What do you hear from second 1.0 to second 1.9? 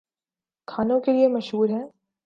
کے لیے مشہور ہیں